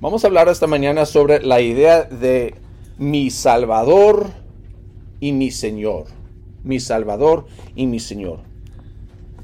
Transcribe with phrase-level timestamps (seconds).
[0.00, 2.54] Vamos a hablar esta mañana sobre la idea de
[2.96, 4.28] mi Salvador
[5.20, 6.06] y mi Señor.
[6.64, 7.44] Mi Salvador
[7.76, 8.38] y mi Señor.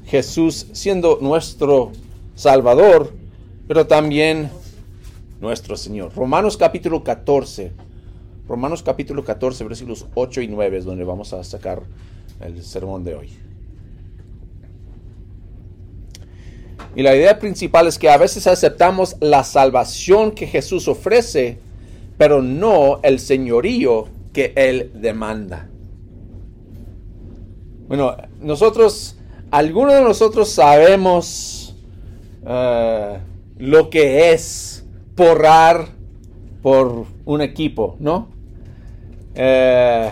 [0.07, 1.91] Jesús siendo nuestro
[2.33, 3.13] Salvador,
[3.67, 4.49] pero también
[5.41, 6.11] nuestro Señor.
[6.15, 7.71] Romanos capítulo 14.
[8.49, 11.83] Romanos capítulo 14, versículos 8 y 9 es donde vamos a sacar
[12.41, 13.29] el sermón de hoy.
[16.95, 21.59] Y la idea principal es que a veces aceptamos la salvación que Jesús ofrece,
[22.17, 25.69] pero no el señorío que Él demanda.
[27.87, 29.15] Bueno, nosotros,
[29.51, 31.75] algunos de nosotros sabemos
[32.43, 33.17] uh,
[33.57, 34.83] lo que es
[35.15, 35.87] porrar
[36.61, 38.29] por un equipo, ¿no?
[39.35, 40.09] Uh,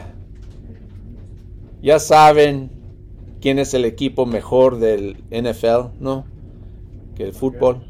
[1.82, 2.72] ya saben
[3.42, 6.26] quién es el equipo mejor del NFL, ¿no?
[7.16, 7.82] Que el fútbol.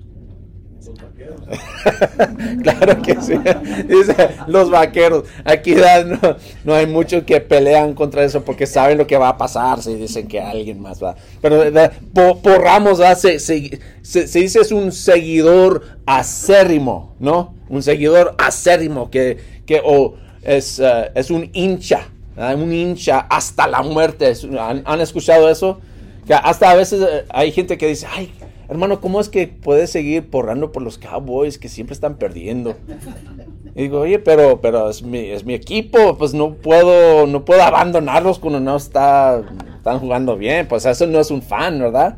[2.63, 3.33] claro que sí.
[3.87, 5.25] Dice los vaqueros.
[5.43, 9.37] Aquí no, no, hay muchos que pelean contra eso porque saben lo que va a
[9.37, 11.15] pasar si dicen que alguien más va.
[11.41, 11.63] Pero
[12.13, 17.55] por, Ramos se, se, dice es un seguidor acérrimo, ¿no?
[17.69, 23.81] Un seguidor acérrimo que, que o es, uh, es un hincha, un hincha hasta la
[23.81, 24.33] muerte.
[24.59, 25.79] ¿Han, ¿Han, escuchado eso?
[26.27, 28.31] Que hasta a veces eh, hay gente que dice, ay,
[28.69, 32.75] hermano, ¿cómo es que puedes seguir porrando por los Cowboys que siempre están perdiendo?
[33.75, 38.61] Y digo, oye, pero, pero es mi, equipo, pues no puedo, no puedo abandonarlos cuando
[38.61, 39.43] no está,
[39.75, 42.17] están jugando bien, pues eso no es un fan, ¿verdad?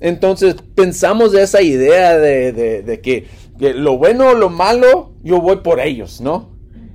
[0.00, 3.26] Entonces pensamos de esa idea de, que,
[3.74, 6.50] lo bueno o lo malo, yo voy por ellos, ¿no?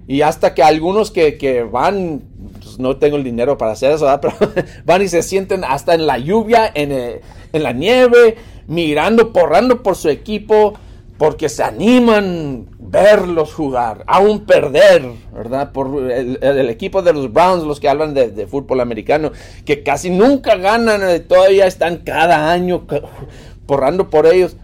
[0.08, 2.22] Y hasta que algunos que, que van,
[2.62, 4.22] pues no tengo el dinero para hacer eso, ¿verdad?
[4.40, 4.54] Pero
[4.86, 8.36] van y se sienten hasta en la lluvia, en, en la nieve,
[8.68, 10.74] mirando, porrando por su equipo,
[11.22, 15.72] porque se animan verlos jugar, aún perder, ¿verdad?
[15.72, 19.32] Por el, equipo de los Browns, los que hablan de, fútbol americano,
[19.64, 22.88] que casi nunca ganan, eh, todavía están cada año
[23.68, 24.58] porrando por ellos.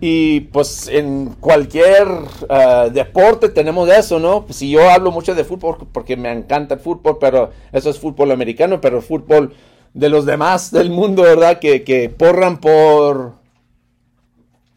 [0.00, 2.08] Y pues en cualquier
[2.50, 4.46] eh, deporte tenemos eso, ¿no?
[4.50, 8.32] si yo hablo mucho de fútbol porque me encanta el fútbol, pero eso es fútbol
[8.32, 9.54] americano, pero el fútbol
[9.94, 11.60] de los demás del mundo, ¿verdad?
[11.60, 13.34] Que, porran por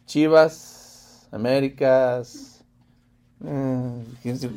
[0.06, 2.64] Chivas, Américas.
[3.44, 4.04] Eh,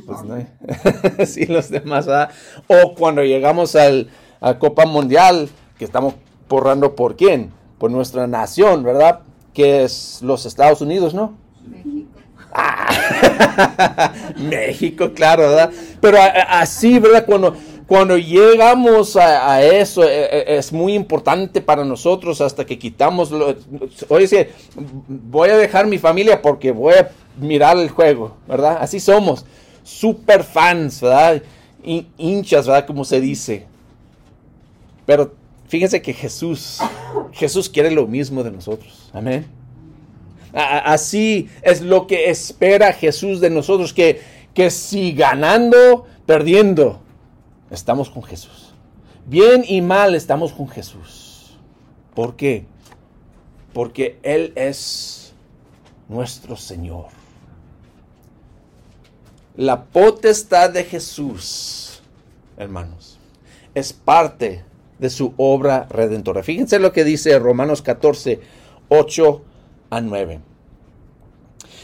[0.06, 0.38] pues no
[1.26, 2.32] sí, los demás, ¿verdad?
[2.68, 6.16] O cuando llegamos al, a Copa Mundial, que estamos
[6.48, 7.52] porrando por quién?
[7.78, 9.22] Por nuestra nación, ¿verdad?
[9.54, 11.38] Que es los Estados Unidos, ¿no?
[11.68, 12.20] México.
[12.54, 15.72] Ah, México, claro, ¿verdad?
[16.00, 16.18] Pero
[16.50, 17.26] así, ¿verdad?
[17.26, 17.56] Cuando
[17.92, 23.54] cuando llegamos a, eso, e, e, es muy importante para nosotros hasta que quitamos, lo,
[24.08, 24.50] oye,
[25.10, 28.78] voy a dejar mi familia porque voy a mirar el juego, ¿verdad?
[28.80, 29.46] Así somos,
[29.84, 31.44] super fans, ¿verdad?
[31.84, 32.86] hinchas, ¿verdad?
[32.88, 33.66] Como se dice.
[35.06, 35.34] Pero
[35.68, 36.80] fíjense que Jesús,
[37.34, 39.10] Jesús quiere lo mismo de nosotros.
[39.12, 39.48] Amén.
[40.54, 44.22] Así es lo que espera Jesús de nosotros, que,
[44.54, 47.02] que si ganando, perdiendo,
[47.72, 48.74] estamos con Jesús.
[49.26, 51.58] Bien y mal estamos con Jesús.
[52.14, 52.66] ¿Por qué?
[53.74, 55.34] Porque Él es
[56.10, 57.06] nuestro Señor.
[59.56, 62.02] La potestad de Jesús,
[62.58, 63.18] hermanos,
[63.74, 64.64] es parte
[65.00, 66.44] de su obra redentora.
[66.44, 68.40] Fíjense lo que dice Romanos 14,
[68.90, 69.42] 8
[69.90, 70.40] a 9.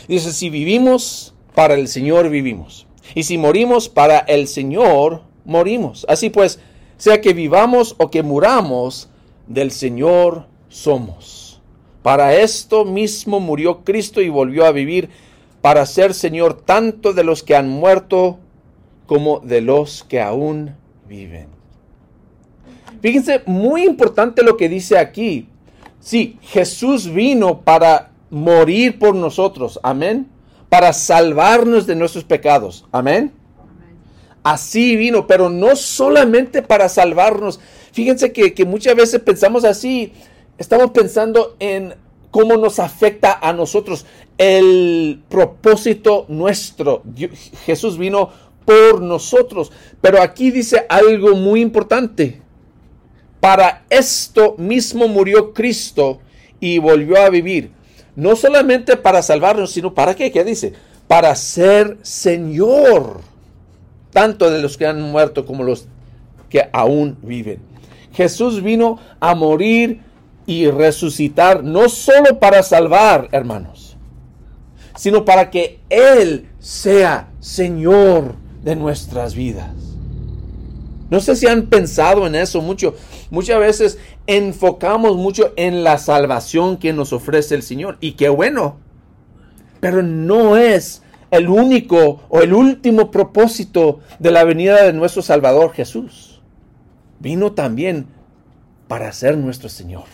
[0.08, 2.88] Dice, si vivimos, para el Señor vivimos.
[3.16, 6.06] Y si morimos, para el Señor morimos.
[6.08, 6.59] Así pues,
[6.97, 9.09] sea que vivamos o que muramos,
[9.47, 11.62] del Señor somos.
[12.03, 15.09] Para esto mismo murió Cristo y volvió a vivir
[15.62, 18.38] para ser Señor tanto de los que han muerto
[19.07, 20.75] como de los que aún
[21.07, 21.47] viven.
[23.02, 25.47] Fíjense, muy importante lo que dice aquí.
[26.00, 30.27] Sí, Jesús vino para morir por nosotros, amén,
[30.69, 33.31] para salvarnos de nuestros pecados, amén.
[34.48, 37.60] Así vino, pero no solamente para salvarnos.
[37.92, 40.14] Fíjense que, muchas veces pensamos así,
[40.58, 41.96] estamos pensando en
[42.32, 44.06] cómo nos afecta a nosotros
[44.38, 47.04] el propósito nuestro.
[47.66, 48.30] Jesús vino
[48.64, 52.40] por nosotros, pero aquí dice algo muy importante.
[53.42, 56.22] Para esto mismo murió Cristo
[56.62, 57.72] y volvió a vivir.
[58.16, 60.72] No solamente para salvarnos, sino para qué, ¿qué dice?
[61.06, 63.26] Para ser Señor
[64.18, 65.86] tanto de los que han muerto como los
[66.50, 67.60] que aún viven.
[68.14, 70.02] Jesús vino a morir
[70.48, 73.96] y resucitar no solo para salvar, hermanos,
[74.96, 78.34] sino para que Él sea Señor
[78.64, 79.69] de nuestras vidas.
[81.12, 82.96] No sé si han pensado en eso mucho.
[83.30, 88.00] Muchas veces enfocamos mucho en la salvación que nos ofrece el Señor.
[88.02, 88.78] Y qué bueno.
[89.80, 95.74] Pero no es el único o el último propósito de la venida de nuestro Salvador
[95.74, 96.41] Jesús.
[97.19, 98.07] Vino también
[98.88, 100.06] para ser nuestro Señor.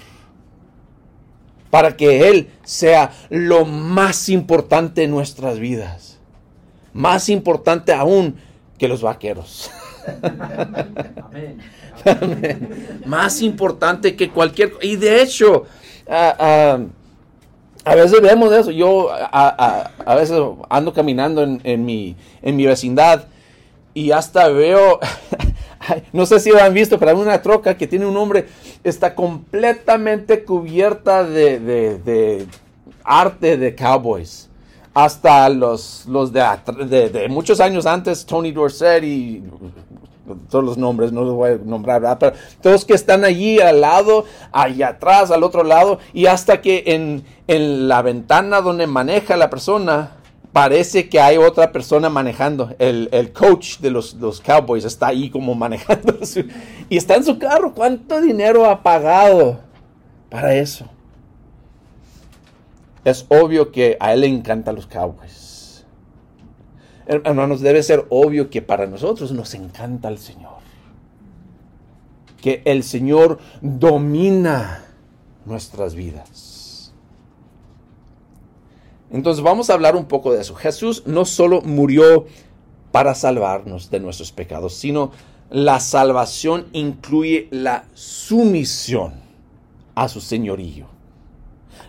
[1.70, 6.20] Para que Él sea lo más importante en nuestras vidas.
[6.94, 8.36] Más importante aún
[8.78, 9.72] que los vaqueros.
[13.06, 14.74] Más importante que cualquier...
[14.82, 15.66] Y de hecho,
[17.86, 18.72] a veces vemos eso.
[18.72, 20.40] Yo a, veces
[20.70, 23.26] ando caminando en, mi, en mi vecindad
[23.94, 25.00] y hasta veo...
[26.14, 28.48] no sé si lo han visto, pero hay una troca que tiene un hombre,
[28.84, 32.48] está completamente cubierta de, de
[33.04, 34.50] arte de cowboys
[34.94, 39.44] hasta los, los de, de, muchos años antes, Tony Dorsett y
[40.50, 44.26] todos los nombres, no los voy a nombrar, pero todos que están allí al lado,
[44.52, 49.50] allá atrás, al otro lado, y hasta que en, en la ventana donde maneja la
[49.50, 50.12] persona,
[50.54, 52.74] parece que hay otra persona manejando.
[52.80, 56.18] El, el coach de los, los, Cowboys está ahí como manejando.
[56.88, 57.74] y está en su carro.
[57.74, 59.60] ¿Cuánto dinero ha pagado
[60.30, 60.86] para eso?
[63.04, 65.53] Es obvio que a él le encantan los Cowboys.
[67.06, 70.64] Hermanos, debe ser obvio que para nosotros nos encanta el Señor.
[72.42, 74.86] Que el Señor domina
[75.46, 76.94] nuestras vidas.
[79.12, 80.56] Entonces vamos a hablar un poco de eso.
[80.56, 82.26] Jesús no solo murió
[82.92, 85.12] para salvarnos de nuestros pecados, sino
[85.50, 89.14] la salvación incluye la sumisión
[89.96, 90.94] a su señorío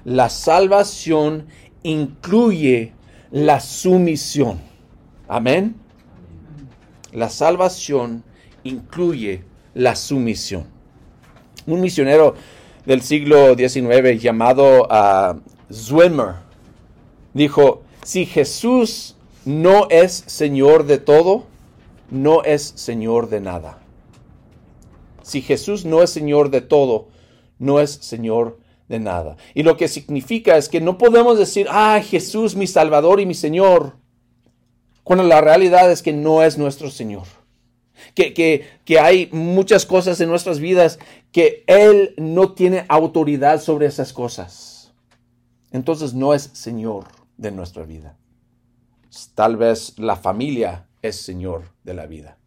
[0.05, 1.47] la salvación
[1.83, 2.93] incluye
[3.31, 4.61] la sumisión.
[5.29, 5.77] Amén.
[7.13, 8.25] La salvación
[8.63, 9.45] incluye
[9.75, 10.67] la sumisión.
[11.67, 12.35] Un misionero
[12.85, 15.41] del siglo XIX llamado uh,
[15.73, 16.37] Zwimmer
[17.33, 21.47] dijo, si Jesús no es Señor de todo,
[22.11, 23.79] no es Señor de nada.
[25.23, 27.09] Si Jesús no es Señor de todo,
[27.59, 29.37] no es Señor de nada.
[29.55, 33.35] Y lo que significa es que no podemos decir, ah, Jesús mi Salvador y mi
[33.35, 33.97] Señor,
[35.05, 37.27] cuando la realidad es que no es nuestro Señor.
[38.15, 40.99] Que, que, que hay muchas cosas en nuestras vidas
[41.31, 44.93] que Él no tiene autoridad sobre esas cosas.
[45.71, 47.05] Entonces no es Señor
[47.37, 48.17] de nuestra vida.
[49.35, 52.39] Tal vez la familia es Señor de la vida.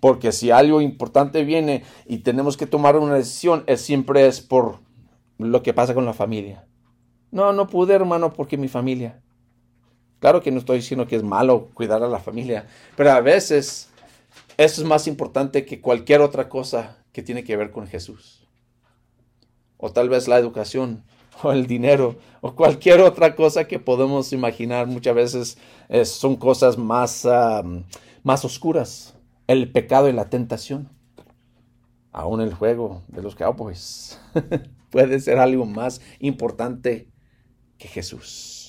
[0.00, 4.78] Porque si algo importante viene y tenemos que tomar una decisión, es siempre es por
[5.38, 6.66] lo que pasa con la familia.
[7.30, 9.20] No, no pude, hermano, porque mi familia.
[10.20, 13.90] Claro que no estoy diciendo que es malo cuidar a la familia, pero a veces
[14.56, 18.46] eso es más importante que cualquier otra cosa que tiene que ver con Jesús.
[19.78, 21.02] O tal vez la educación,
[21.42, 24.86] o el dinero, o cualquier otra cosa que podemos imaginar.
[24.86, 25.58] Muchas veces
[25.88, 27.26] eh, son cosas más,
[28.22, 29.14] más oscuras.
[29.46, 30.90] El pecado y la tentación.
[32.12, 34.20] Aún el juego de los Cowboys.
[34.90, 37.08] puede ser algo más importante
[37.78, 38.59] que Jesús.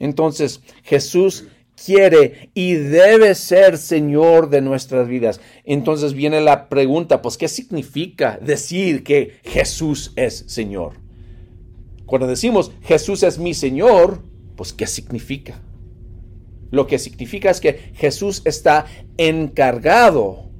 [0.00, 1.44] Entonces, Jesús
[1.84, 5.40] quiere y debe ser Señor de nuestras vidas.
[5.64, 10.94] Entonces viene la pregunta, pues, ¿qué significa decir que Jesús es Señor?
[12.06, 14.22] Cuando decimos Jesús es mi Señor,
[14.56, 15.62] pues, ¿qué significa?
[16.70, 20.50] Lo que significa es que Jesús está encargado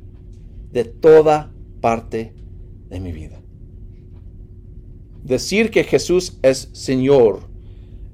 [0.70, 2.34] de toda parte
[2.88, 3.40] de mi vida.
[5.22, 7.49] Decir que Jesús es Señor,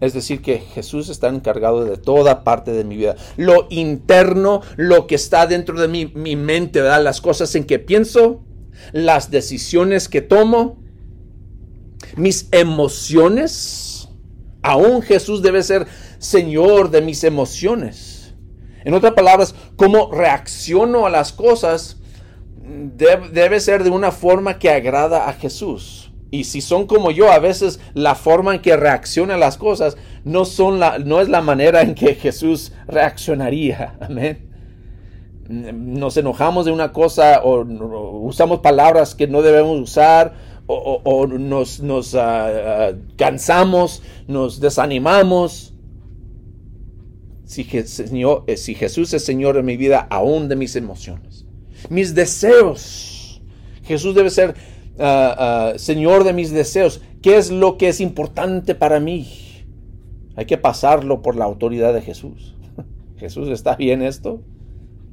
[0.01, 3.17] es decir, que Jesús está encargado de toda parte de mi vida.
[3.37, 8.45] Lo interno, lo que está dentro de mi, mi mente, las cosas en que pienso,
[8.93, 10.79] las decisiones que tomo,
[12.17, 14.09] mis emociones.
[14.63, 15.87] Aún Jesús debe ser
[16.19, 18.35] Señor de mis emociones.
[18.85, 21.97] En otras palabras, cómo reacciono a las cosas
[22.63, 26.06] debe ser de una forma que agrada a Jesús.
[26.31, 30.45] Y si son como yo, a veces la forma en que reacciona las cosas no,
[30.45, 33.97] son la, no es la manera en que Jesús reaccionaría.
[34.01, 34.45] Amén.
[35.49, 37.65] Nos enojamos de una cosa o,
[38.27, 40.35] usamos palabras que no debemos usar
[40.67, 45.73] o, nos, nos ah, ah, cansamos, nos desanimamos.
[47.45, 51.47] Si, eh, si Jesús es Señor de mi vida, aún de mis emociones,
[51.89, 53.41] mis deseos.
[53.85, 54.57] Jesús debe ser
[54.99, 59.29] Ah, ah, Señor de mis deseos, ¿qué es lo que es importante para mí?
[60.37, 62.57] Hay que pasarlo por la autoridad de Jesús.
[63.17, 64.43] Jesús, ¿está bien esto?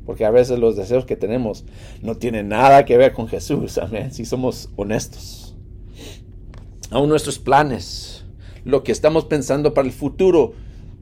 [0.06, 1.66] Porque a veces los deseos que tenemos
[2.02, 5.56] no tienen nada que ver con Jesús, amén, si somos honestos.
[6.92, 8.26] Aún nuestros planes,
[8.66, 10.54] lo que estamos pensando para el futuro,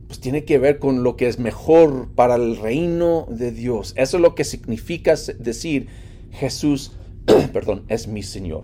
[0.08, 3.94] pues tiene que ver con lo que es mejor para el reino de Dios.
[3.96, 5.88] Eso es lo que significa decir
[6.32, 6.94] Jesús,
[7.54, 8.64] perdón, es mi Señor.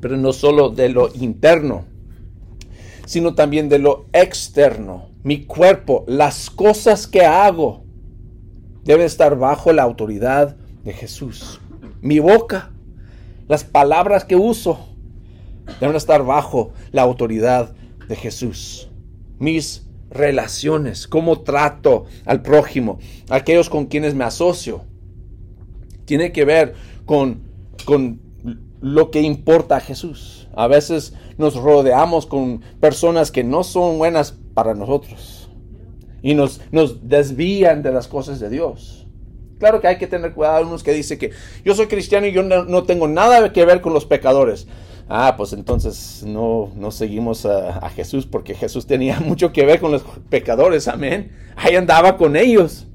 [0.00, 1.84] Pero no solo de lo interno,
[3.06, 5.10] sino también de lo externo.
[5.22, 7.84] Mi cuerpo, las cosas que hago,
[8.84, 11.60] deben estar bajo la autoridad de Jesús.
[12.00, 12.70] Mi boca,
[13.48, 14.78] las palabras que uso,
[15.80, 17.74] deben estar bajo la autoridad
[18.08, 18.88] de Jesús.
[19.38, 22.98] Mis relaciones, cómo trato al prójimo,
[23.28, 24.84] aquellos con quienes me asocio,
[26.10, 26.74] tiene que ver
[27.06, 27.40] con,
[27.84, 28.18] con
[28.80, 30.48] lo que importa a Jesús.
[30.56, 35.48] A veces nos rodeamos con personas que no son buenas para nosotros
[36.20, 39.06] y nos, nos desvían de las cosas de Dios.
[39.60, 40.66] Claro que hay que tener cuidado.
[40.66, 41.30] Unos que dicen que
[41.64, 44.66] yo soy cristiano y yo no, tengo nada que ver con los pecadores.
[45.08, 49.78] Ah, pues entonces no, no seguimos a, a, Jesús porque Jesús tenía mucho que ver
[49.78, 51.30] con los pecadores, amén.
[51.54, 52.88] Ahí andaba con ellos,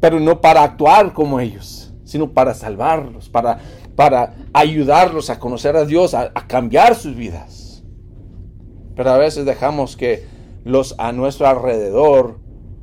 [0.00, 1.81] pero no para actuar como ellos,
[2.12, 3.58] sino para salvarlos, para
[3.96, 7.84] para ayudarlos a conocer a Dios, a, cambiar sus vidas.
[8.96, 10.24] Pero a veces dejamos que
[10.64, 12.38] los a nuestro alrededor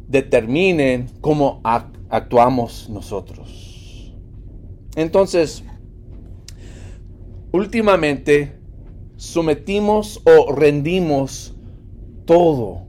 [0.07, 4.15] determinen cómo actuamos nosotros.
[4.95, 5.63] Entonces,
[7.51, 8.59] últimamente
[9.17, 11.55] sometimos o rendimos
[12.25, 12.87] todo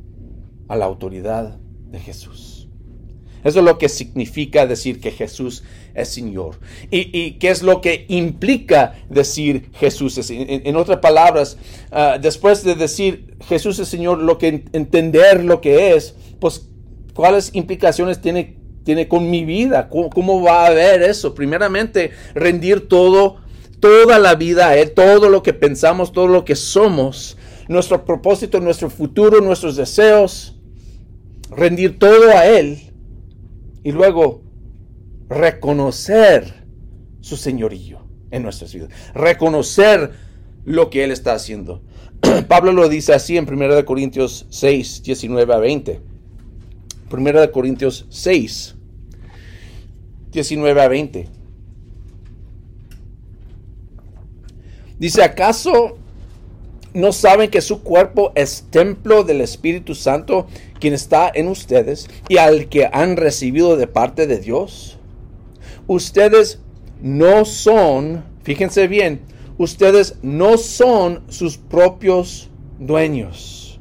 [0.68, 2.69] a la autoridad de Jesús.
[3.44, 5.62] Eso es lo que significa decir que Jesús
[5.94, 6.58] es Señor.
[6.90, 11.56] ¿Y, qué es lo que implica decir Jesús es En, en otras palabras,
[11.90, 16.68] ah, después de decir Jesús es Señor, lo que entender lo que es, pues
[17.14, 21.34] cuáles implicaciones tiene, tiene con mi vida, ¿Cómo, cómo va a haber eso.
[21.34, 23.36] Primeramente, rendir todo,
[23.80, 28.60] toda la vida a Él, todo lo que pensamos, todo lo que somos, nuestro propósito,
[28.60, 30.56] nuestro futuro, nuestros deseos,
[31.50, 32.89] rendir todo a Él
[33.82, 34.42] y luego
[35.28, 36.66] reconocer
[37.20, 40.12] su señorío en nuestras vidas, reconocer
[40.64, 41.82] lo que Él está haciendo.
[42.48, 46.00] Pablo lo dice así en 1 Corintios 6, 19 a 20.
[47.10, 48.76] 1 Corintios 6,
[50.32, 51.28] 19 a 20.
[54.98, 55.96] Dice, ¿acaso
[56.92, 60.48] ¿No saben que su cuerpo es templo del Espíritu Santo,
[60.80, 64.98] quien está en ustedes y al que han recibido de parte de Dios?
[65.86, 66.58] Ustedes
[67.00, 69.20] no son, fíjense bien,
[69.56, 73.78] ustedes no son sus propios dueños.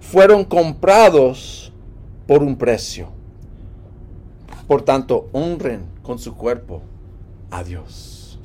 [0.00, 1.72] Fueron comprados
[2.26, 3.08] por un precio.
[4.66, 6.82] Por tanto, honren con su cuerpo
[7.52, 8.40] a Dios.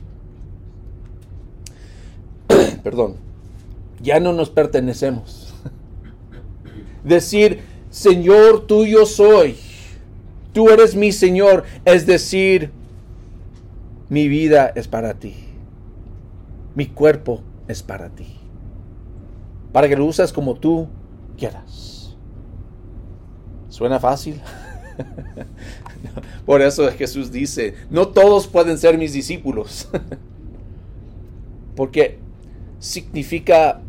[2.83, 3.30] Perdón
[4.01, 5.53] ya no nos pertenecemos.
[7.03, 9.55] Decir, Señor tuyo soy,
[10.53, 12.71] tú eres mi Señor, es decir,
[14.09, 15.35] mi vida es para ti,
[16.75, 18.27] mi cuerpo es para ti,
[19.71, 20.87] para que lo uses como tú
[21.37, 22.15] quieras.
[23.69, 24.39] ¿Suena fácil?
[26.45, 29.87] Por eso Jesús dice, no todos pueden ser mis discípulos,
[31.75, 32.19] porque
[32.79, 33.81] significa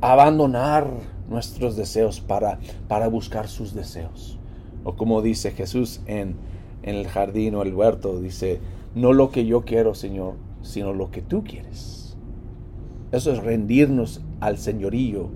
[0.00, 0.88] abandonar
[1.28, 4.38] nuestros deseos para, para buscar sus deseos.
[4.84, 6.36] O como dice Jesús en,
[6.82, 8.60] en el jardín o el huerto, dice,
[8.94, 12.16] no lo que yo quiero, Señor, sino lo que tú quieres.
[13.12, 15.28] Eso es rendirnos al señorío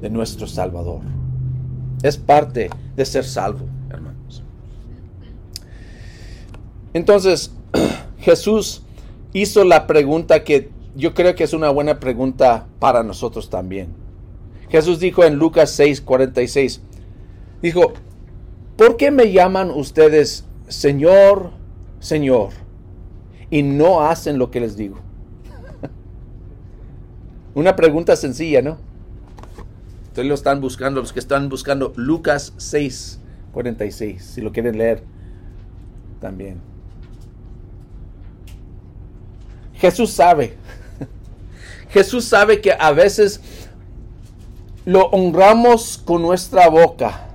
[0.00, 1.00] de nuestro Salvador.
[2.02, 4.42] Es parte de ser salvo, hermanos.
[6.92, 7.52] Entonces,
[8.18, 8.82] Jesús
[9.32, 13.88] hizo la pregunta que yo creo que es una buena pregunta para nosotros también.
[14.68, 16.80] Jesús dijo en Lucas 6, 46,
[17.62, 17.92] dijo,
[18.76, 21.50] ¿por qué me llaman ustedes Señor,
[21.98, 22.50] Señor,
[23.50, 24.98] y no hacen lo que les digo?
[27.54, 28.78] una pregunta sencilla, ¿no?
[30.08, 33.20] Ustedes lo están buscando, los que están buscando Lucas 6,
[33.52, 35.02] 46, si lo quieren leer
[36.20, 36.60] también.
[39.74, 40.56] Jesús sabe
[41.90, 43.40] Jesús sabe que a veces
[44.84, 47.28] lo honramos con nuestra boca,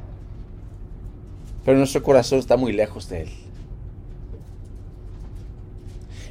[1.64, 3.30] pero nuestro corazón está muy lejos de Él.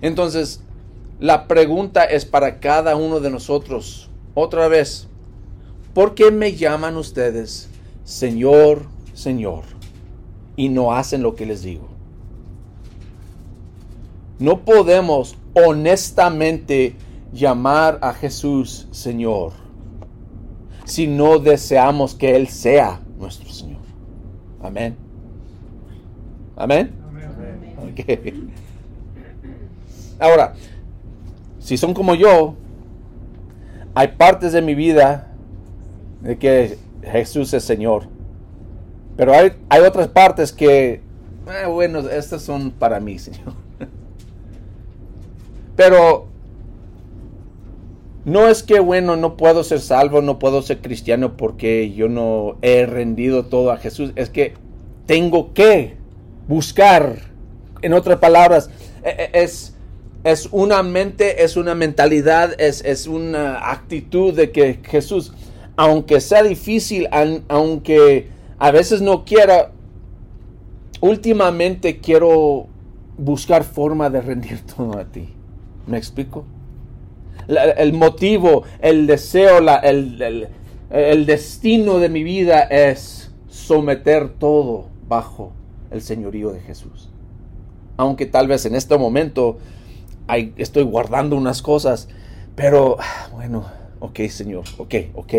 [0.00, 0.60] Entonces,
[1.20, 5.06] la pregunta es para cada uno de nosotros, otra vez,
[5.92, 7.68] ¿por qué me llaman ustedes
[8.04, 9.64] Señor, Señor
[10.56, 11.88] y no hacen lo que les digo?
[14.38, 16.96] No podemos honestamente
[17.34, 19.52] llamar a Jesús Señor
[20.84, 23.80] si no deseamos que Él sea nuestro Señor.
[24.62, 24.96] Amén.
[26.56, 26.92] Amén.
[27.78, 28.52] Amén.
[30.18, 30.54] Ahora,
[31.58, 32.54] si son como yo,
[33.94, 35.32] hay partes de mi vida
[36.20, 38.04] de que Jesús es Señor.
[39.16, 41.00] Pero hay, hay otras partes que,
[41.48, 43.54] eh, bueno, estas son para mí, Señor.
[45.76, 46.33] Pero
[48.24, 52.56] no es que, bueno, no puedo ser salvo, no puedo ser cristiano porque yo no
[52.62, 54.12] he rendido todo a Jesús.
[54.16, 54.54] Es que
[55.06, 55.96] tengo que
[56.48, 57.16] buscar,
[57.82, 58.70] en otras palabras,
[59.02, 59.74] e, e, es,
[60.24, 65.34] es una mente, es una mentalidad, es, es una actitud de que Jesús,
[65.76, 67.08] aunque sea difícil,
[67.48, 68.28] aunque
[68.58, 69.72] a veces no quiera,
[71.02, 72.68] últimamente quiero
[73.18, 75.28] buscar forma de rendir todo a ti.
[75.86, 76.46] ¿Me explico?
[77.48, 80.48] El motivo, el deseo, el,
[80.90, 85.52] el destino de mi vida es someter todo bajo
[85.90, 87.10] el señorío de Jesús.
[87.96, 89.58] Aunque tal vez en este momento
[90.56, 92.08] estoy guardando unas cosas,
[92.54, 92.96] pero
[93.32, 93.66] bueno,
[94.00, 95.34] ok Señor, ok, ok,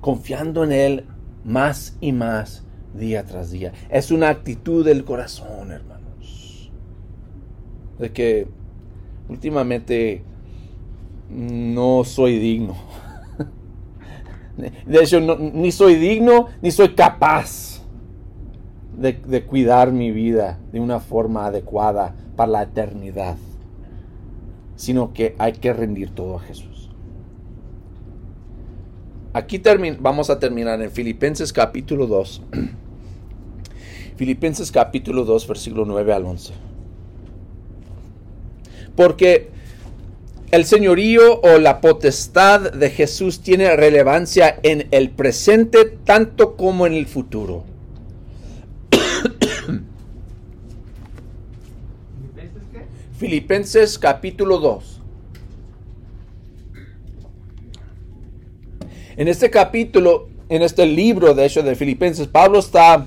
[0.00, 1.04] confiando en Él
[1.44, 2.64] más y más
[2.94, 3.72] día tras día.
[3.88, 6.70] Es una actitud del corazón, hermanos.
[7.98, 8.48] De que
[9.28, 10.22] últimamente
[11.30, 12.76] no soy digno.
[14.86, 17.82] De hecho, ni soy digno, ni soy capaz
[18.96, 23.36] de, de, cuidar mi vida de una forma adecuada para la eternidad.
[24.76, 26.90] Sino que hay que rendir todo a Jesús.
[29.32, 29.62] Aquí
[30.00, 32.42] vamos a terminar en Filipenses capítulo 2.
[34.16, 36.52] Filipenses capítulo 2, versículo 9 al 11.
[38.96, 39.50] Porque
[40.50, 46.94] el señorío o la potestad de Jesús tiene relevancia en el presente tanto como en
[46.94, 47.64] el futuro.
[53.18, 54.96] Filipenses capítulo 2.
[59.16, 63.06] En este capítulo, en este libro de hecho de Filipenses, Pablo está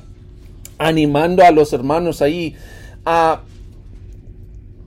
[0.78, 2.56] animando a los hermanos ahí
[3.06, 3.42] a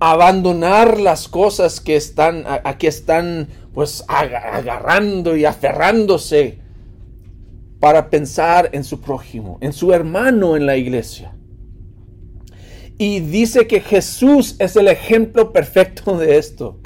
[0.00, 6.58] abandonar las cosas que están, a, que están pues agarrando y aferrándose
[7.80, 11.34] para pensar en su prójimo, en su hermano en la iglesia.
[12.98, 16.78] Y dice que Jesús es el ejemplo perfecto de esto.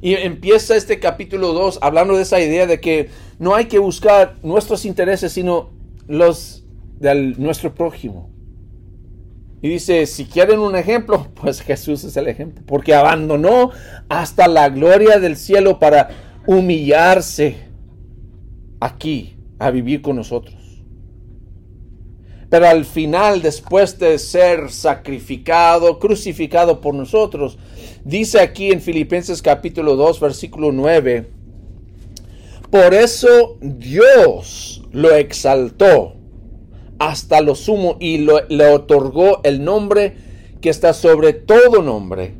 [0.00, 4.36] Y empieza este capítulo 2 hablando de esa idea de que no hay que buscar
[4.42, 5.70] nuestros intereses, sino
[6.06, 6.64] los
[7.00, 8.30] de nuestro prójimo.
[9.66, 13.72] Y dice, si quieren un ejemplo, pues Jesús es el ejemplo, porque abandonó
[14.08, 16.10] hasta la gloria del cielo para
[16.46, 17.56] humillarse
[18.78, 20.54] aquí a vivir con nosotros.
[22.48, 27.58] Pero al final, después de ser sacrificado, crucificado por nosotros,
[28.04, 31.28] dice aquí en Filipenses capítulo 2, versículo 9,
[32.70, 36.15] por eso Dios lo exaltó
[36.98, 40.14] hasta lo sumo y le otorgó el nombre
[40.60, 42.34] que está sobre todo nombre,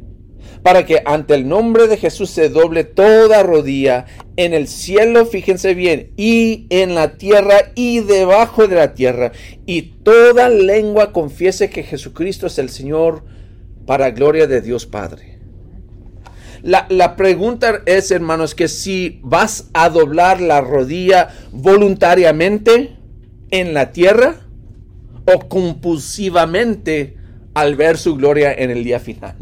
[0.63, 5.75] para que ante el nombre de Jesús se doble toda rodilla en el cielo, fíjense
[5.75, 9.33] bien, y en la tierra y debajo de la tierra,
[9.65, 13.23] y toda lengua confiese que Jesucristo es el Señor
[13.87, 15.39] para gloria de Dios Padre.
[16.63, 22.97] La, la, pregunta es, hermanos, que si vas a doblar la rodilla voluntariamente
[23.51, 24.46] en la tierra,
[25.27, 27.17] o compulsivamente
[27.55, 29.37] al ver su gloria en el día final?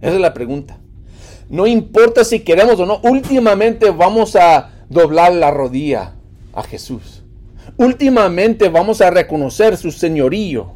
[0.00, 0.78] Esa es la pregunta.
[1.48, 6.14] No importa si queremos o no, últimamente vamos a doblar la rodilla
[6.52, 7.22] a Jesús.
[7.76, 10.72] Últimamente vamos a reconocer su señorío.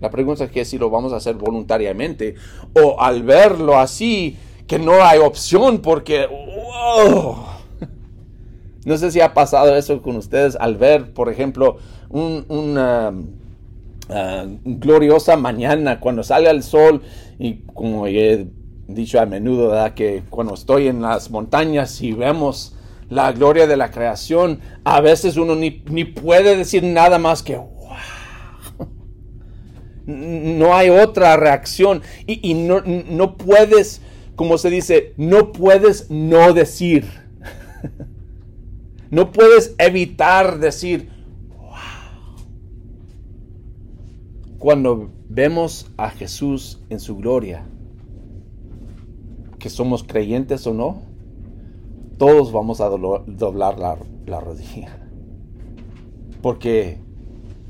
[0.00, 2.34] La pregunta es que si lo vamos a hacer voluntariamente
[2.74, 6.26] o al verlo así, que no hay opción porque...
[8.84, 11.78] No sé si ha pasado eso con ustedes al ver, por ejemplo,
[12.10, 13.12] una
[14.10, 17.02] ah, gloriosa mañana cuando sale el sol
[17.38, 18.46] y como he
[18.86, 22.76] dicho a menudo, que cuando estoy en las montañas y vemos
[23.08, 27.70] la gloria de la creación, a veces uno ni, puede decir nada más que wow.
[30.06, 34.02] No hay otra reacción y, y no, no puedes,
[34.36, 37.23] como se dice, no puedes no decir.
[39.14, 41.08] No puedes evitar decir,
[41.56, 41.68] wow.
[44.58, 47.64] Cuando vemos a Jesús en su gloria,
[49.58, 51.02] que somos creyentes o no,
[52.18, 54.98] todos vamos a doblar la, la rodilla.
[56.42, 56.98] Porque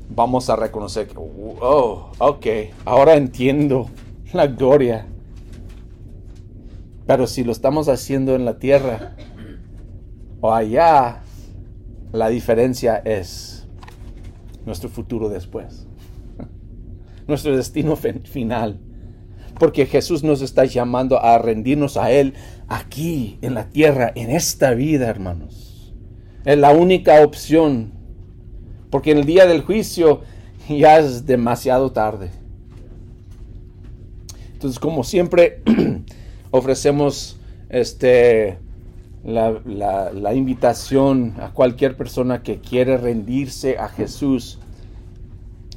[0.09, 2.45] vamos a reconocer que, oh, ok,
[2.85, 3.87] ahora entiendo
[4.33, 5.05] la gloria.
[7.05, 9.15] Pero si lo estamos haciendo en la tierra
[10.41, 11.21] o allá,
[12.15, 13.67] la diferencia es
[14.65, 15.87] nuestro futuro después,
[17.27, 18.79] nuestro destino final.
[19.59, 22.33] Porque Jesús nos está llamando a rendirnos a Él
[22.67, 25.93] aquí, en la tierra, en esta vida, hermanos.
[26.43, 27.95] Es la única opción
[28.95, 30.21] porque en el día del juicio
[30.69, 32.29] ya es demasiado tarde.
[34.53, 35.61] Entonces, como siempre,
[36.51, 38.57] ofrecemos este,
[39.25, 44.59] la, invitación a cualquier persona que quiere rendirse a Jesús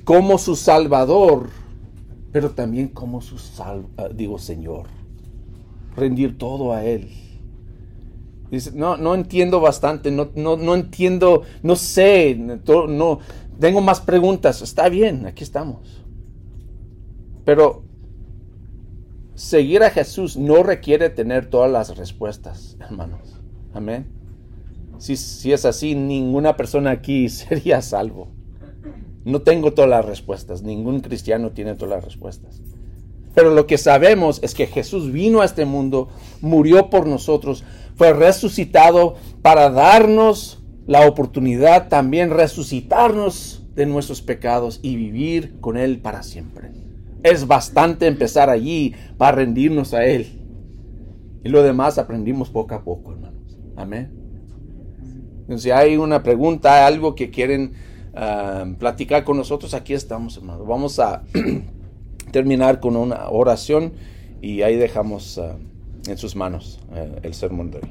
[0.05, 1.49] como su Salvador,
[2.31, 3.37] pero también como su
[4.15, 4.87] digo Señor.
[5.97, 7.11] Rendir todo a Él.
[8.51, 13.19] Dice, no, no entiendo bastante, no, no, entiendo, no sé, no,
[13.59, 14.63] tengo más preguntas.
[14.63, 16.03] Está bien, aquí estamos.
[17.45, 17.83] Pero
[19.35, 23.38] seguir a Jesús no requiere tener todas las respuestas, hermanos.
[23.79, 24.07] Amén.
[24.99, 28.29] Si, si es así, ninguna persona aquí sería salvo.
[29.25, 32.61] No tengo todas las respuestas, ningún cristiano tiene todas las respuestas.
[33.35, 36.09] Pero lo que sabemos es que Jesús vino a este mundo,
[36.41, 37.63] murió por nosotros,
[37.95, 46.01] fue resucitado para darnos la oportunidad también resucitarnos de nuestros pecados y vivir con Él
[46.01, 46.73] para siempre.
[47.23, 50.39] Es bastante empezar allí para rendirnos a Él.
[51.45, 53.28] Y lo demás aprendimos poco a poco, hermanos.
[53.79, 54.11] Amén.
[55.57, 57.73] Si hay una pregunta, algo que quieren
[58.15, 60.67] ah, platicar con nosotros, aquí estamos, hermanos.
[60.67, 61.23] Vamos a
[62.33, 63.93] terminar con una oración
[64.43, 65.39] y ahí dejamos...
[65.39, 65.57] Ah,
[66.09, 67.85] en sus manos eh, el sermón de hoy.